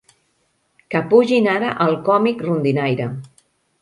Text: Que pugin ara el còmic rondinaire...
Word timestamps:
Que 0.95 1.01
pugin 1.11 1.49
ara 1.53 1.69
el 1.85 1.93
còmic 2.09 2.43
rondinaire... 2.47 3.11